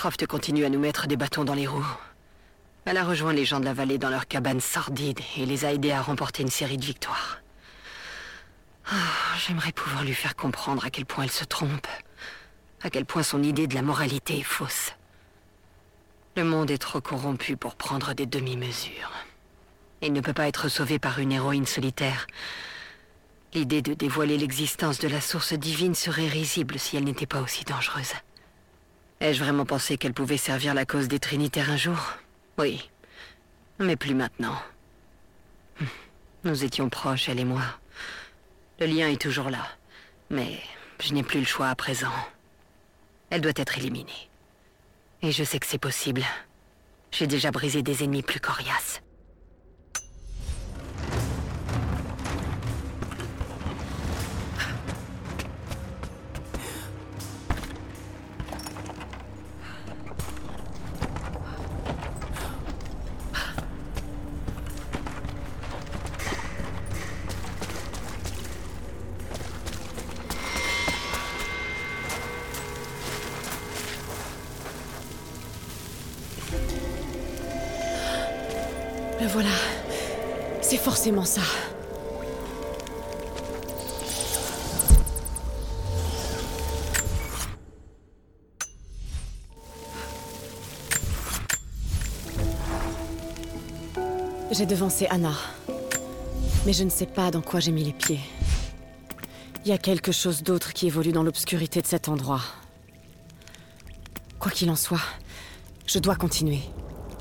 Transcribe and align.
Croft 0.00 0.26
continue 0.26 0.64
à 0.64 0.70
nous 0.70 0.78
mettre 0.78 1.08
des 1.08 1.18
bâtons 1.18 1.44
dans 1.44 1.52
les 1.52 1.66
roues. 1.66 1.94
Elle 2.86 2.96
a 2.96 3.04
rejoint 3.04 3.34
les 3.34 3.44
gens 3.44 3.60
de 3.60 3.66
la 3.66 3.74
vallée 3.74 3.98
dans 3.98 4.08
leur 4.08 4.26
cabane 4.26 4.58
sordide 4.58 5.20
et 5.36 5.44
les 5.44 5.66
a 5.66 5.74
aidés 5.74 5.90
à 5.92 6.00
remporter 6.00 6.42
une 6.42 6.48
série 6.48 6.78
de 6.78 6.84
victoires. 6.86 7.42
Ah, 8.90 8.94
J'aimerais 9.46 9.72
pouvoir 9.72 10.02
lui 10.02 10.14
faire 10.14 10.36
comprendre 10.36 10.86
à 10.86 10.88
quel 10.88 11.04
point 11.04 11.24
elle 11.24 11.30
se 11.30 11.44
trompe. 11.44 11.86
À 12.80 12.88
quel 12.88 13.04
point 13.04 13.22
son 13.22 13.42
idée 13.42 13.66
de 13.66 13.74
la 13.74 13.82
moralité 13.82 14.38
est 14.38 14.42
fausse. 14.42 14.92
Le 16.34 16.44
monde 16.44 16.70
est 16.70 16.78
trop 16.78 17.02
corrompu 17.02 17.58
pour 17.58 17.76
prendre 17.76 18.14
des 18.14 18.24
demi-mesures. 18.24 19.12
Il 20.00 20.14
ne 20.14 20.22
peut 20.22 20.32
pas 20.32 20.48
être 20.48 20.70
sauvé 20.70 20.98
par 20.98 21.18
une 21.18 21.32
héroïne 21.32 21.66
solitaire. 21.66 22.26
L'idée 23.52 23.82
de 23.82 23.92
dévoiler 23.92 24.38
l'existence 24.38 24.98
de 24.98 25.08
la 25.08 25.20
source 25.20 25.52
divine 25.52 25.94
serait 25.94 26.26
risible 26.26 26.78
si 26.78 26.96
elle 26.96 27.04
n'était 27.04 27.26
pas 27.26 27.42
aussi 27.42 27.64
dangereuse. 27.64 28.14
Ai-je 29.20 29.44
vraiment 29.44 29.66
pensé 29.66 29.98
qu'elle 29.98 30.14
pouvait 30.14 30.38
servir 30.38 30.72
la 30.72 30.86
cause 30.86 31.06
des 31.06 31.18
Trinitaires 31.18 31.70
un 31.70 31.76
jour? 31.76 32.14
Oui. 32.58 32.90
Mais 33.78 33.96
plus 33.96 34.14
maintenant. 34.14 34.56
Nous 36.44 36.64
étions 36.64 36.88
proches, 36.88 37.28
elle 37.28 37.40
et 37.40 37.44
moi. 37.44 37.62
Le 38.78 38.86
lien 38.86 39.08
est 39.08 39.20
toujours 39.20 39.50
là. 39.50 39.66
Mais 40.30 40.58
je 41.02 41.12
n'ai 41.12 41.22
plus 41.22 41.40
le 41.40 41.46
choix 41.46 41.68
à 41.68 41.74
présent. 41.74 42.12
Elle 43.28 43.42
doit 43.42 43.52
être 43.56 43.76
éliminée. 43.76 44.30
Et 45.20 45.32
je 45.32 45.44
sais 45.44 45.58
que 45.58 45.66
c'est 45.66 45.76
possible. 45.76 46.24
J'ai 47.12 47.26
déjà 47.26 47.50
brisé 47.50 47.82
des 47.82 48.02
ennemis 48.02 48.22
plus 48.22 48.40
coriaces. 48.40 49.02
Forcément 81.00 81.24
ça. 81.24 81.40
J'ai 94.50 94.66
devancé 94.66 95.06
Anna. 95.06 95.32
Mais 96.66 96.74
je 96.74 96.84
ne 96.84 96.90
sais 96.90 97.06
pas 97.06 97.30
dans 97.30 97.40
quoi 97.40 97.60
j'ai 97.60 97.72
mis 97.72 97.82
les 97.82 97.94
pieds. 97.94 98.20
Il 99.64 99.70
y 99.70 99.72
a 99.72 99.78
quelque 99.78 100.12
chose 100.12 100.42
d'autre 100.42 100.74
qui 100.74 100.86
évolue 100.86 101.12
dans 101.12 101.22
l'obscurité 101.22 101.80
de 101.80 101.86
cet 101.86 102.10
endroit. 102.10 102.42
Quoi 104.38 104.50
qu'il 104.50 104.68
en 104.68 104.76
soit, 104.76 105.00
je 105.86 105.98
dois 105.98 106.16
continuer. 106.16 106.60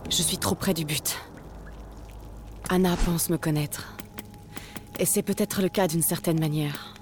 Je 0.09 0.21
suis 0.21 0.37
trop 0.37 0.55
près 0.55 0.73
du 0.73 0.83
but. 0.83 1.15
Anna 2.71 2.95
pense 2.97 3.31
me 3.31 3.37
connaître. 3.37 3.95
Et 4.99 5.05
c'est 5.05 5.23
peut-être 5.23 5.63
le 5.63 5.69
cas 5.69 5.87
d'une 5.87 6.03
certaine 6.03 6.39
manière. 6.39 6.93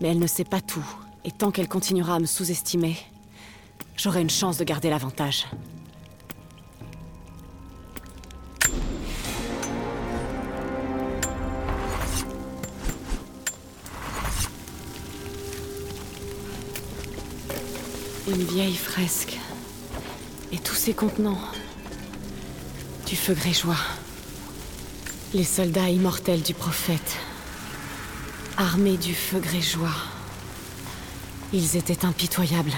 Mais 0.00 0.08
elle 0.08 0.18
ne 0.18 0.26
sait 0.26 0.44
pas 0.44 0.60
tout, 0.60 0.84
et 1.24 1.30
tant 1.30 1.50
qu'elle 1.50 1.66
continuera 1.66 2.16
à 2.16 2.18
me 2.18 2.26
sous-estimer, 2.26 2.98
j'aurai 3.96 4.20
une 4.20 4.28
chance 4.28 4.58
de 4.58 4.64
garder 4.64 4.90
l'avantage. 4.90 5.46
Une 18.28 18.44
vieille 18.44 18.76
fresque. 18.76 19.38
Et 20.52 20.58
tous 20.58 20.74
ces 20.74 20.92
contenants. 20.92 21.40
Du 23.06 23.16
feu 23.16 23.32
grégeois. 23.32 23.76
Les 25.34 25.42
soldats 25.42 25.88
immortels 25.88 26.42
du 26.42 26.54
prophète. 26.54 27.16
Armés 28.56 28.96
du 28.96 29.16
feu 29.16 29.40
grégeois. 29.40 29.90
Ils 31.52 31.76
étaient 31.76 32.04
impitoyables. 32.04 32.70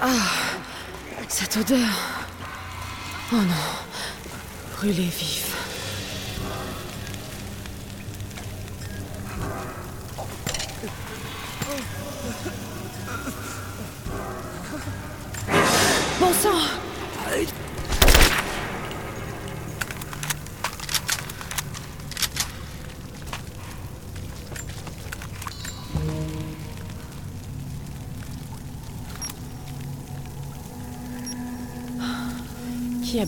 Ah, 0.00 0.08
cette 1.28 1.56
odeur. 1.56 1.78
Oh 3.32 3.36
non, 3.36 4.76
brûlé 4.76 5.04
vif. 5.04 5.61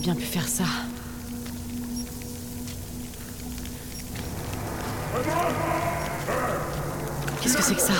Bien 0.05 0.13
pu 0.13 0.25
faire 0.25 0.47
ça 0.47 0.65
Qu'est-ce 7.41 7.57
que 7.57 7.63
c'est 7.63 7.73
que 7.73 7.81
ça? 7.81 7.93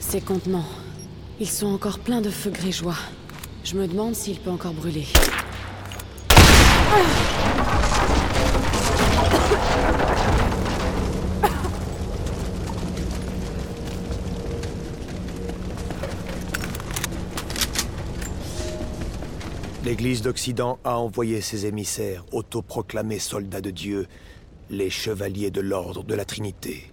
Ces 0.00 0.20
contenants. 0.20 0.64
Ils 1.38 1.48
sont 1.48 1.68
encore 1.68 2.00
pleins 2.00 2.20
de 2.20 2.30
feu 2.30 2.50
grégeois. 2.50 2.96
Je 3.62 3.76
me 3.76 3.86
demande 3.86 4.16
s'il 4.16 4.40
peut 4.40 4.50
encore 4.50 4.72
brûler. 4.72 5.06
L'Église 19.86 20.20
d'Occident 20.20 20.80
a 20.82 20.98
envoyé 20.98 21.40
ses 21.40 21.64
émissaires, 21.64 22.24
autoproclamés 22.32 23.20
soldats 23.20 23.60
de 23.60 23.70
Dieu, 23.70 24.08
les 24.68 24.90
chevaliers 24.90 25.52
de 25.52 25.60
l'ordre 25.60 26.02
de 26.02 26.16
la 26.16 26.24
Trinité. 26.24 26.92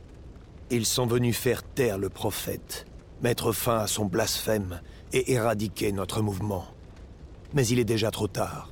Ils 0.70 0.86
sont 0.86 1.08
venus 1.08 1.36
faire 1.36 1.64
taire 1.64 1.98
le 1.98 2.10
prophète, 2.10 2.86
mettre 3.24 3.52
fin 3.52 3.80
à 3.80 3.88
son 3.88 4.06
blasphème 4.06 4.80
et 5.12 5.32
éradiquer 5.32 5.92
notre 5.92 6.22
mouvement. 6.22 6.68
Mais 7.56 7.66
il 7.66 7.80
est 7.80 7.84
déjà 7.84 8.12
trop 8.12 8.28
tard. 8.28 8.72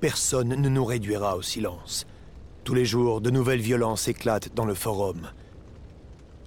Personne 0.00 0.48
ne 0.58 0.68
nous 0.70 0.84
réduira 0.86 1.36
au 1.36 1.42
silence. 1.42 2.06
Tous 2.64 2.72
les 2.72 2.86
jours, 2.86 3.20
de 3.20 3.28
nouvelles 3.28 3.60
violences 3.60 4.08
éclatent 4.08 4.54
dans 4.54 4.64
le 4.64 4.72
forum. 4.74 5.32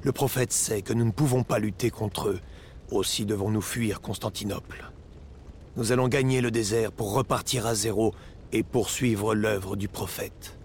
Le 0.01 0.11
prophète 0.11 0.51
sait 0.51 0.81
que 0.81 0.93
nous 0.93 1.05
ne 1.05 1.11
pouvons 1.11 1.43
pas 1.43 1.59
lutter 1.59 1.91
contre 1.91 2.29
eux, 2.29 2.39
aussi 2.89 3.27
devons-nous 3.27 3.61
fuir 3.61 4.01
Constantinople. 4.01 4.92
Nous 5.75 5.91
allons 5.91 6.07
gagner 6.07 6.39
le 6.41 6.51
désert 6.51 6.91
pour 6.91 7.13
repartir 7.13 7.65
à 7.65 7.73
zéro 7.73 8.13
et 8.51 8.61
poursuivre 8.61 9.33
l'œuvre 9.33 9.75
du 9.75 9.87
prophète. 9.87 10.55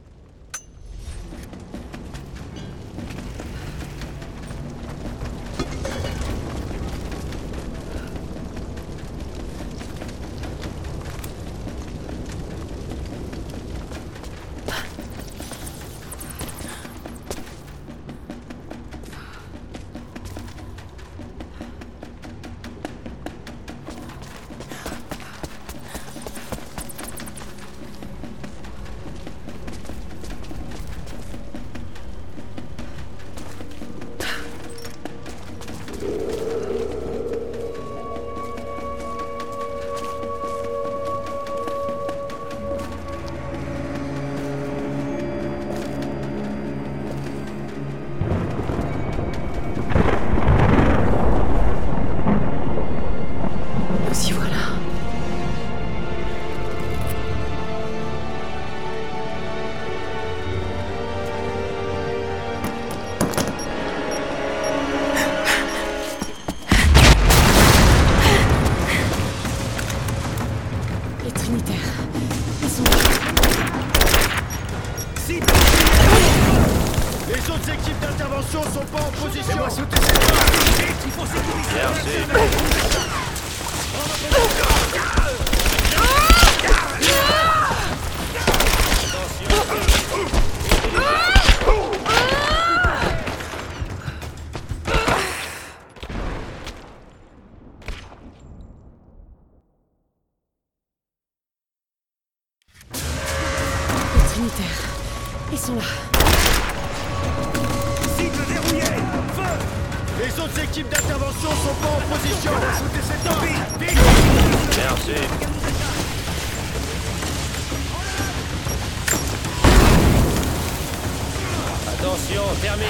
Attention, 121.87 122.43
termine. 122.61 122.89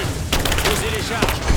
Posez 0.64 0.90
les 0.96 1.02
charges. 1.02 1.47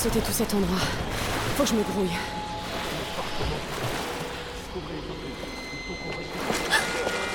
Sauter 0.00 0.20
tout 0.20 0.32
cet 0.32 0.54
endroit. 0.54 0.78
Faut 1.58 1.62
que 1.64 1.68
je 1.68 1.74
me 1.74 1.82
grouille. 1.82 2.16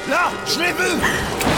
Là 0.09 0.31
Je 0.47 0.59
l'ai 0.59 0.71
vu 0.71 1.54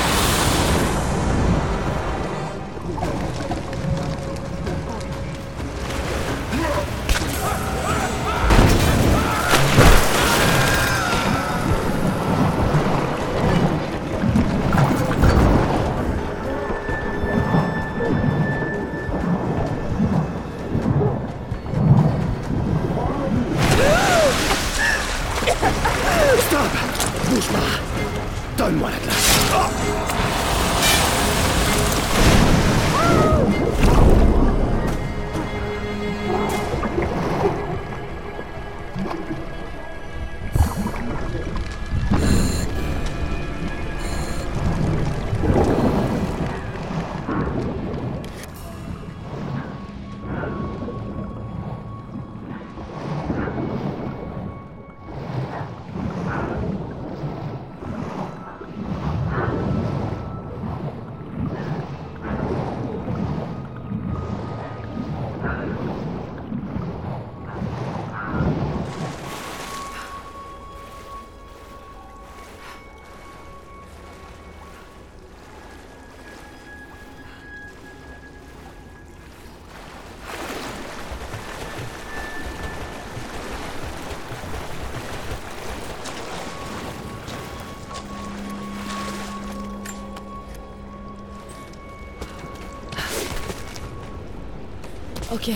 Ok. 95.37 95.51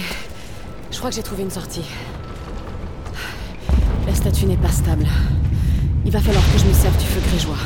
Je 0.92 0.98
crois 1.00 1.10
que 1.10 1.16
j'ai 1.16 1.24
trouvé 1.24 1.42
une 1.42 1.50
sortie. 1.50 1.84
La 4.06 4.14
statue 4.14 4.46
n'est 4.46 4.56
pas 4.56 4.70
stable. 4.70 5.08
Il 6.06 6.12
va 6.12 6.20
falloir 6.20 6.44
que 6.54 6.60
je 6.60 6.66
me 6.66 6.74
serve 6.74 6.96
du 7.00 7.06
feu 7.06 7.20
grégeois. 7.28 7.58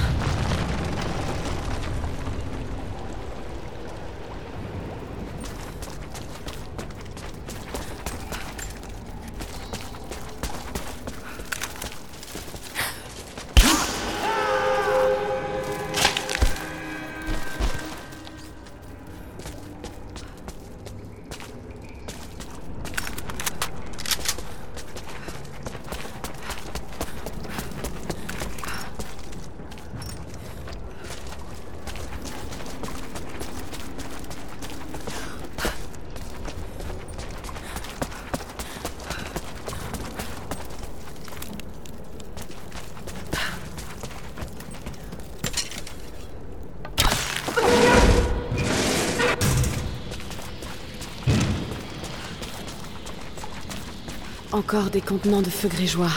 Encore 54.56 54.90
des 54.90 55.02
contenants 55.02 55.42
de 55.42 55.50
feu 55.50 55.68
grégeois. 55.68 56.14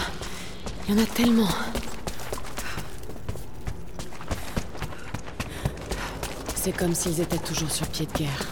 Il 0.86 0.94
y 0.94 1.00
en 1.00 1.02
a 1.02 1.06
tellement. 1.06 1.48
C'est 6.54 6.70
comme 6.70 6.94
s'ils 6.94 7.20
étaient 7.20 7.38
toujours 7.38 7.72
sur 7.72 7.88
pied 7.88 8.06
de 8.06 8.12
guerre. 8.12 8.46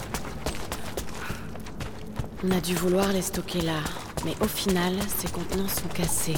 On 2.42 2.50
a 2.50 2.60
dû 2.60 2.74
vouloir 2.74 3.12
les 3.12 3.22
stocker 3.22 3.60
là, 3.60 3.78
mais 4.24 4.34
au 4.40 4.48
final, 4.48 4.96
ces 5.18 5.28
contenants 5.28 5.68
sont 5.68 5.86
cassés. 5.94 6.34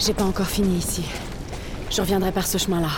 J'ai 0.00 0.14
pas 0.14 0.24
encore 0.24 0.46
fini 0.46 0.78
ici. 0.78 1.04
Je 1.90 2.00
reviendrai 2.00 2.32
par 2.32 2.46
ce 2.46 2.56
chemin-là. 2.56 2.88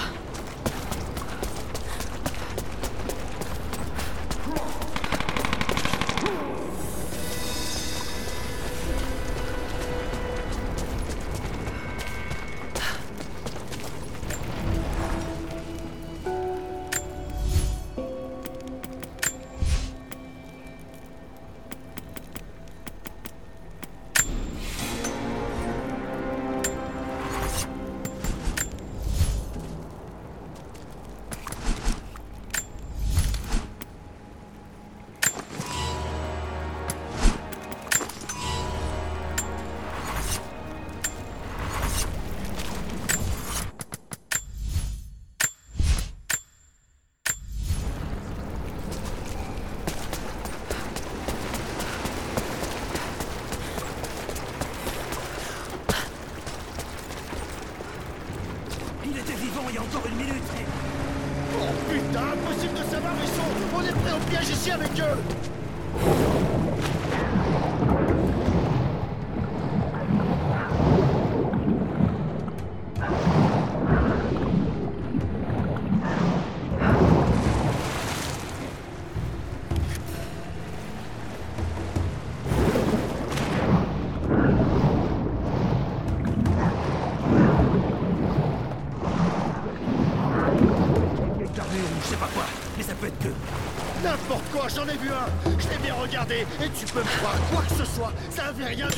Et 96.41 96.69
tu 96.79 96.87
peux 96.93 97.01
me 97.01 97.19
croire 97.19 97.37
quoi 97.51 97.63
que 97.63 97.75
ce 97.75 97.85
soit. 97.85 98.13
Ça 98.31 98.47
avait 98.47 98.65
rien 98.65 98.89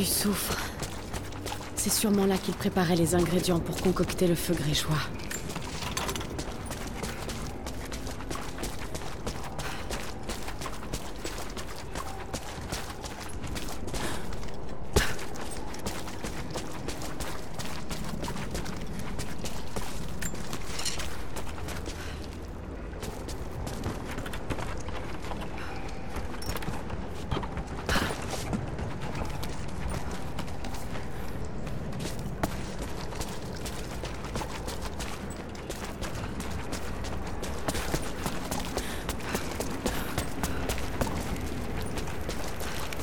Du 0.00 0.06
soufre. 0.06 0.56
C'est 1.76 1.92
sûrement 1.92 2.24
là 2.24 2.38
qu'il 2.38 2.54
préparait 2.54 2.96
les 2.96 3.14
ingrédients 3.14 3.60
pour 3.60 3.76
concocter 3.76 4.26
le 4.26 4.34
feu 4.34 4.54
grégeois. 4.54 4.96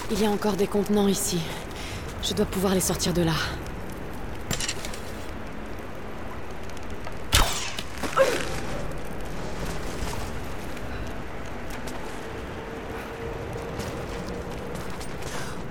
Il 0.10 0.22
y 0.22 0.26
a 0.26 0.30
encore 0.30 0.54
des 0.54 0.68
contenants 0.68 1.10
ici. 1.10 1.40
Je 2.24 2.34
dois 2.34 2.46
pouvoir 2.46 2.74
les 2.74 2.80
sortir 2.80 3.14
de 3.14 3.24
là. 3.24 3.34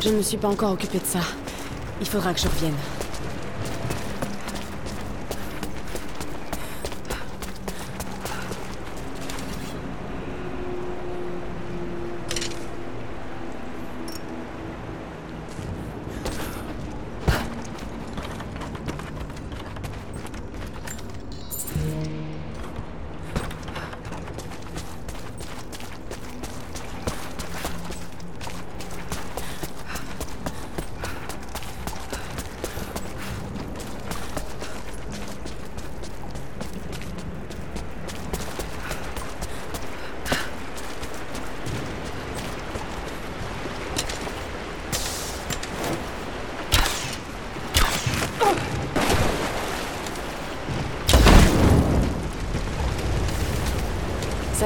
Je 0.01 0.11
ne 0.11 0.17
me 0.19 0.23
suis 0.23 0.37
pas 0.37 0.49
encore 0.49 0.73
occupé 0.73 0.99
de 0.99 1.07
ça. 1.07 1.21
Il 2.01 2.07
faudra 2.07 2.35
que 2.35 2.41
je 2.41 2.47
revienne. 2.47 2.96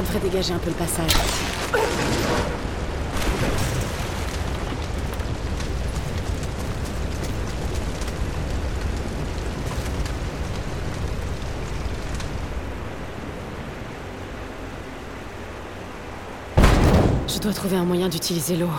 Ça 0.01 0.07
devrait 0.07 0.31
dégager 0.31 0.55
un 0.55 0.59
peu 0.59 0.71
le 0.71 0.77
passage. 0.77 1.11
Je 17.29 17.39
dois 17.41 17.53
trouver 17.53 17.77
un 17.77 17.85
moyen 17.85 18.09
d'utiliser 18.09 18.57
l'eau. 18.57 18.71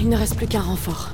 Il 0.00 0.08
ne 0.08 0.16
reste 0.16 0.36
plus 0.36 0.46
qu'un 0.46 0.62
renfort. 0.62 1.10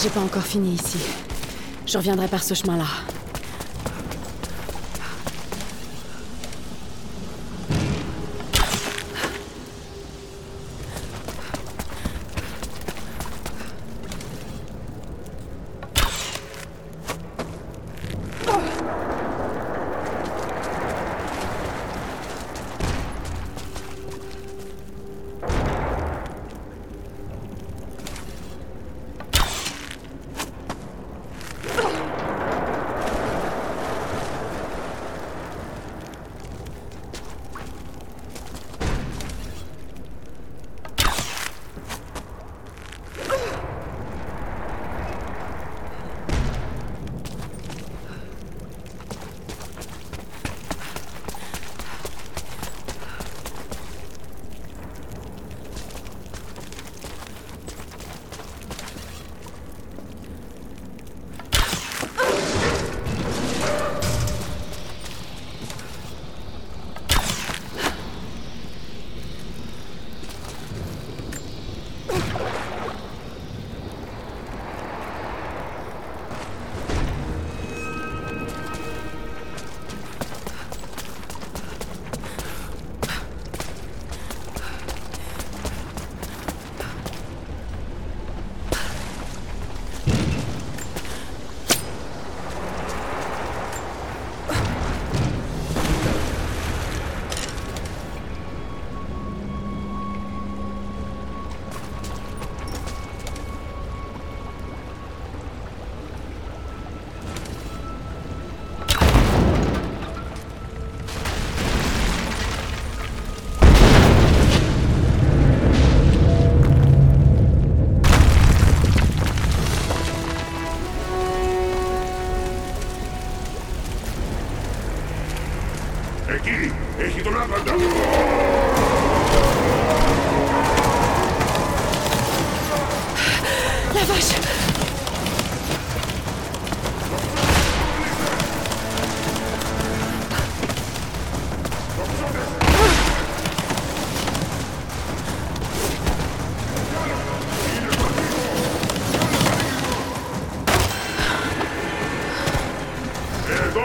J'ai 0.00 0.10
pas 0.10 0.20
encore 0.20 0.44
fini 0.44 0.74
ici. 0.74 0.98
Je 1.84 1.98
reviendrai 1.98 2.28
par 2.28 2.44
ce 2.44 2.54
chemin-là. 2.54 3.17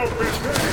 open. 0.04 0.63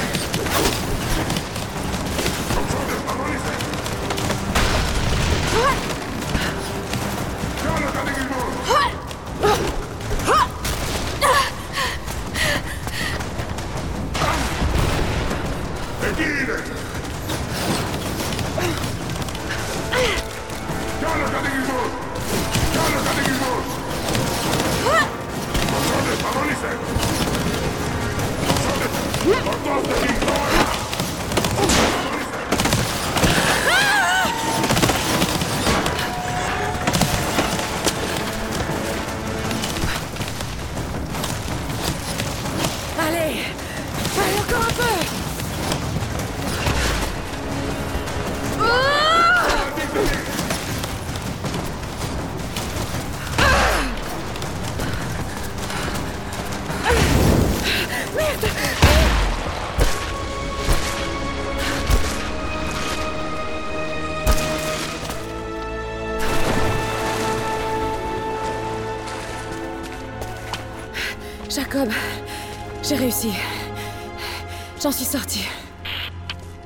J'en 74.82 74.92
suis 74.92 75.06
sortie. 75.06 75.48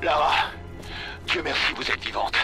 Lara, 0.02 0.34
Dieu 1.26 1.42
merci, 1.44 1.72
vous 1.76 1.90
êtes 1.90 2.02
vivante. 2.02 2.34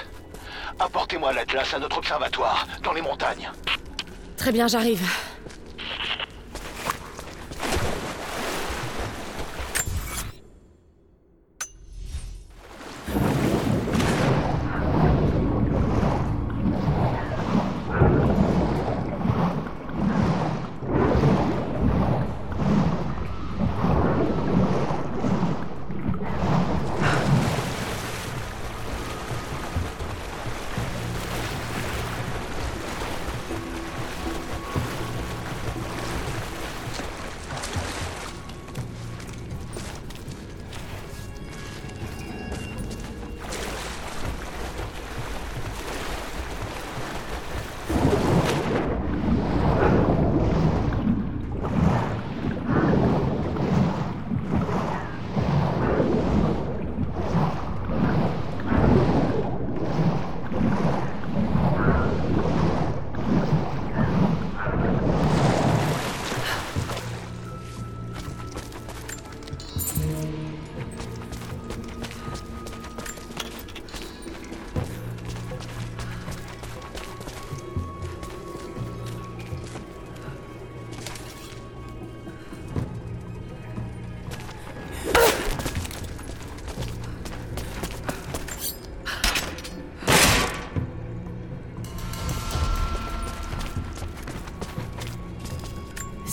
Apportez-moi 0.78 1.32
l'Atlas 1.32 1.72
à 1.72 1.78
notre 1.78 1.98
observatoire, 1.98 2.66
dans 2.82 2.92
les 2.92 3.00
montagnes. 3.00 3.50
Très 4.36 4.52
bien, 4.52 4.68
j'arrive. 4.68 5.02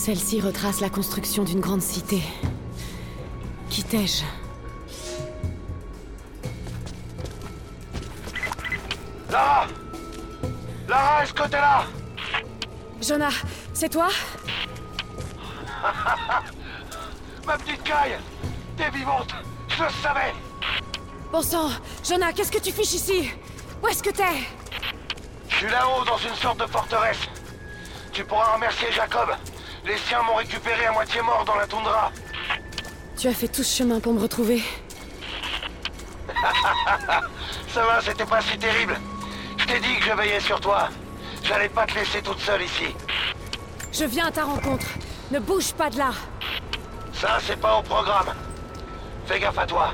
Celle-ci 0.10 0.42
retrace 0.42 0.82
la 0.82 0.90
construction 0.90 1.44
d'une 1.44 1.60
grande 1.60 1.84
cité. 1.84 2.24
Quittais-je 3.70 4.24
Lara! 9.30 9.68
Lara, 10.88 11.24
est-ce 11.24 11.32
que 11.32 11.44
t'es 11.44 11.62
là? 11.62 11.84
Jonah, 13.00 13.30
c'est 13.72 13.90
toi? 13.90 14.08
Ma 17.46 17.56
petite 17.60 17.84
caille 17.84 18.18
T'es 18.78 18.90
vivante 18.90 19.36
Je 19.68 19.84
le 19.84 19.90
savais! 20.02 20.34
Bon 21.32 21.44
sang 21.44 21.70
Jonah, 22.04 22.34
qu'est-ce 22.34 22.52
que 22.52 22.58
tu 22.58 22.72
fiches 22.72 22.96
ici? 22.96 23.30
Où 23.84 23.88
est-ce 23.88 24.02
que 24.02 24.10
t'es? 24.10 24.24
Je 25.50 25.56
suis 25.56 25.70
là-haut 25.70 26.04
dans 26.04 26.18
une 26.18 26.34
sorte 26.34 26.62
de 26.62 26.66
forteresse. 26.66 27.28
Tu 28.12 28.26
pourras 28.26 28.56
remercier 28.56 28.92
Jacob. 28.92 29.30
Les 29.86 29.98
siens 29.98 30.22
m'ont 30.24 30.36
récupéré 30.36 30.86
à 30.86 30.92
moitié 30.92 31.22
mort 31.22 31.44
dans 31.46 31.56
la 31.56 31.66
toundra. 31.66 32.12
Tu 33.18 33.28
as 33.28 33.34
fait 33.34 33.48
tout 33.48 33.64
ce 33.64 33.78
chemin 33.78 34.00
pour 34.00 34.14
me 34.14 34.22
retrouver. 34.22 34.64
Ça 37.70 37.86
va, 37.86 38.02
c'était 38.02 38.26
pas 38.26 38.42
si 38.42 38.58
terrible. 38.58 39.00
Je 39.58 39.66
t'ai 39.66 39.80
dit 39.80 39.98
que 40.00 40.06
je 40.06 40.14
veillais 40.14 40.40
sur 40.40 40.60
toi. 40.60 40.90
J'allais 41.44 41.70
pas 41.70 41.86
te 41.86 41.96
laisser 41.96 42.22
toute 42.22 42.40
seule 42.40 42.62
ici. 42.62 42.96
Je 43.92 44.06
viens 44.06 44.28
à 44.28 44.32
ta 44.32 44.44
rencontre. 44.44 44.88
Ne 45.32 45.40
bouge 45.40 45.74
pas 45.74 45.90
de 45.90 45.98
là. 45.98 46.12
Ça, 47.14 47.40
c'est 47.46 47.60
pas 47.60 47.78
au 47.78 47.82
programme. 47.82 48.34
Fais 49.26 49.40
gaffe 49.40 49.58
à 49.58 49.66
toi. 49.66 49.94